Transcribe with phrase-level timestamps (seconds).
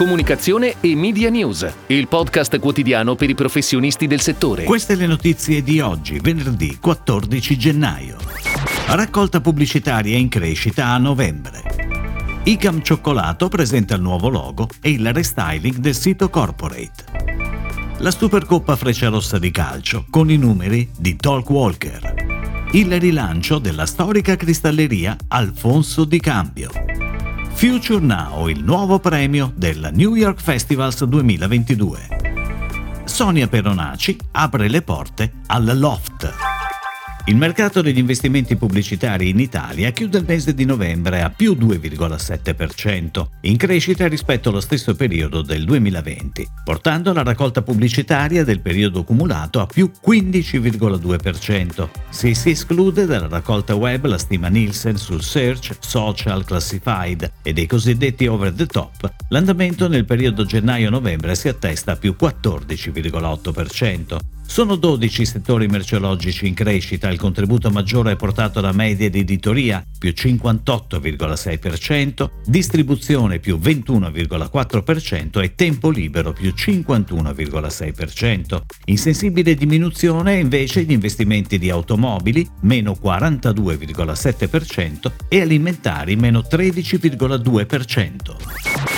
[0.00, 4.64] comunicazione e media news, il podcast quotidiano per i professionisti del settore.
[4.64, 8.16] Queste le notizie di oggi, venerdì 14 gennaio.
[8.86, 12.40] Raccolta pubblicitaria in crescita a novembre.
[12.44, 17.04] Icam Cioccolato presenta il nuovo logo e il restyling del sito corporate.
[17.98, 22.68] La Supercoppa Frecciarossa di calcio con i numeri di Talk Walker.
[22.72, 26.99] Il rilancio della storica cristalleria Alfonso Di Cambio.
[27.60, 31.98] Future Now, il nuovo premio del New York Festivals 2022.
[33.04, 36.49] Sonia Peronaci apre le porte al Loft.
[37.26, 43.26] Il mercato degli investimenti pubblicitari in Italia chiude il mese di novembre a più 2,7%,
[43.42, 49.60] in crescita rispetto allo stesso periodo del 2020, portando la raccolta pubblicitaria del periodo cumulato
[49.60, 51.88] a più 15,2%.
[52.08, 57.66] Se si esclude dalla raccolta web la stima Nielsen sul search, social, classified e dei
[57.66, 64.16] cosiddetti over the top, l'andamento nel periodo gennaio-novembre si attesta a più 14,8%.
[64.50, 69.14] Sono 12 i settori merceologici in crescita, il contributo maggiore è portato da media ed
[69.14, 78.60] editoria più 58,6%, distribuzione più 21,4% e tempo libero più 51,6%.
[78.86, 88.89] In sensibile diminuzione invece gli investimenti di automobili meno 42,7% e alimentari meno 13,2%.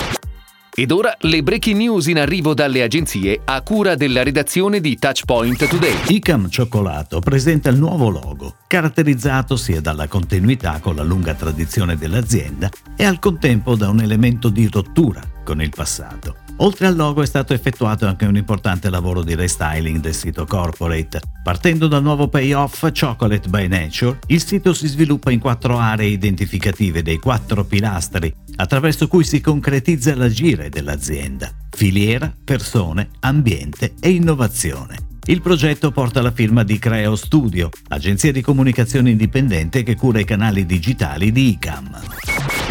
[0.75, 5.67] Ed ora le breaking news in arrivo dalle agenzie a cura della redazione di Touchpoint
[5.67, 5.95] Today.
[6.07, 12.71] Icam Cioccolato presenta il nuovo logo, caratterizzato sia dalla continuità con la lunga tradizione dell'azienda
[12.97, 16.37] e al contempo da un elemento di rottura con il passato.
[16.57, 21.19] Oltre al logo è stato effettuato anche un importante lavoro di restyling del sito corporate.
[21.43, 27.01] Partendo dal nuovo payoff Chocolate by Nature, il sito si sviluppa in quattro aree identificative
[27.01, 31.51] dei quattro pilastri attraverso cui si concretizza l'agire dell'azienda.
[31.69, 35.11] Filiera, persone, ambiente e innovazione.
[35.25, 40.25] Il progetto porta la firma di Creo Studio, agenzia di comunicazione indipendente che cura i
[40.25, 42.01] canali digitali di ICAM.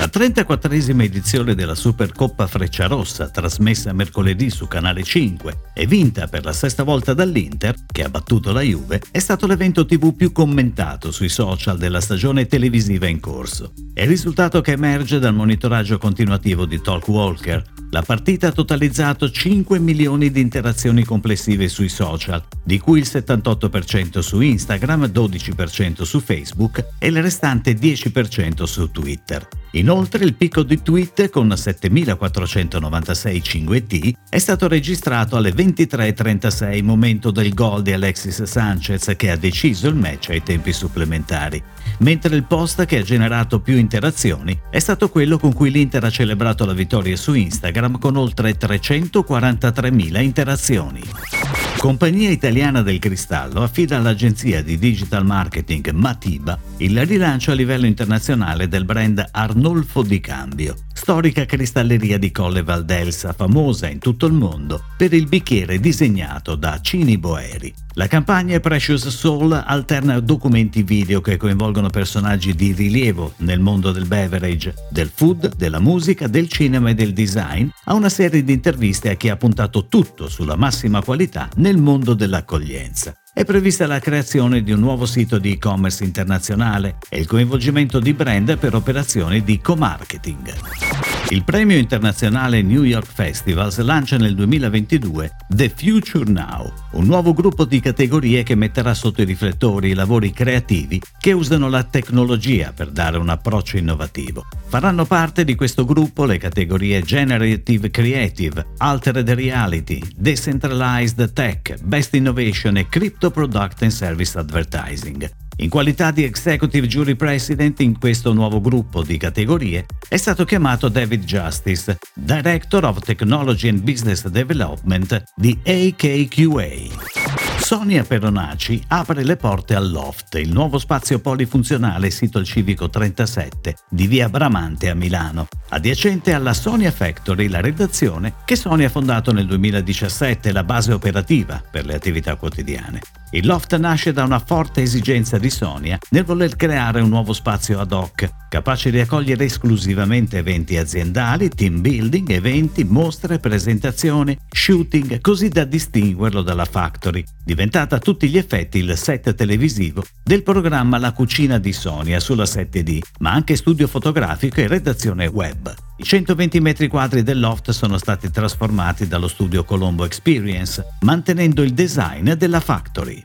[0.02, 6.52] La 34esima edizione della Supercoppa Frecciarossa, trasmessa mercoledì su Canale 5 e vinta per la
[6.52, 11.28] sesta volta dall'Inter, che ha battuto la Juve, è stato l'evento TV più commentato sui
[11.28, 13.74] social della stagione televisiva in corso.
[13.94, 17.62] È il risultato che emerge dal monitoraggio continuativo di Talk Walker.
[17.92, 24.18] La partita ha totalizzato 5 milioni di interazioni complessive sui social, di cui il 78%
[24.18, 29.46] su Instagram, 12% su Facebook e il restante 10% su Twitter.
[29.72, 37.54] Inoltre il picco di tweet con 7496 5T è stato registrato alle 23.36 momento del
[37.54, 41.62] gol di Alexis Sanchez che ha deciso il match ai tempi supplementari,
[41.98, 46.10] mentre il post che ha generato più interazioni è stato quello con cui l'Inter ha
[46.10, 51.41] celebrato la vittoria su Instagram con oltre 343.000 interazioni.
[51.82, 58.68] Compagnia Italiana del Cristallo affida all'agenzia di digital marketing Matiba il rilancio a livello internazionale
[58.68, 64.84] del brand Arnolfo di Cambio, storica cristalleria di Colle Valdelsa famosa in tutto il mondo
[64.96, 67.74] per il bicchiere disegnato da Cini Boeri.
[67.94, 74.06] La campagna Precious Soul alterna documenti video che coinvolgono personaggi di rilievo nel mondo del
[74.06, 79.10] beverage, del food, della musica, del cinema e del design a una serie di interviste
[79.10, 83.14] a chi ha puntato tutto sulla massima qualità nel mondo dell'accoglienza.
[83.32, 88.12] È prevista la creazione di un nuovo sito di e-commerce internazionale e il coinvolgimento di
[88.12, 91.11] brand per operazioni di co-marketing.
[91.28, 97.64] Il premio internazionale New York Festivals lancia nel 2022 The Future Now, un nuovo gruppo
[97.64, 102.90] di categorie che metterà sotto i riflettori i lavori creativi che usano la tecnologia per
[102.90, 104.44] dare un approccio innovativo.
[104.66, 112.76] Faranno parte di questo gruppo le categorie Generative Creative, Altered Reality, Decentralized Tech, Best Innovation
[112.76, 115.41] e Crypto Product and Service Advertising.
[115.62, 120.88] In qualità di Executive Jury President in questo nuovo gruppo di categorie è stato chiamato
[120.88, 127.51] David Justice, Director of Technology and Business Development di AKQA.
[127.62, 133.76] Sonia Peronaci apre le porte al Loft, il nuovo spazio polifunzionale sito al Civico 37
[133.88, 139.32] di via Bramante a Milano, adiacente alla Sonia Factory, la redazione che Sony ha fondato
[139.32, 143.00] nel 2017, la base operativa per le attività quotidiane.
[143.30, 147.78] Il loft nasce da una forte esigenza di Sonia nel voler creare un nuovo spazio
[147.78, 155.48] ad hoc capace di accogliere esclusivamente eventi aziendali, team building, eventi, mostre, presentazioni, shooting, così
[155.48, 161.12] da distinguerlo dalla Factory, diventata a tutti gli effetti il set televisivo del programma La
[161.12, 165.74] cucina di Sonia sulla 7D, ma anche studio fotografico e redazione web.
[165.96, 171.72] I 120 metri quadri del loft sono stati trasformati dallo studio Colombo Experience, mantenendo il
[171.72, 173.24] design della Factory.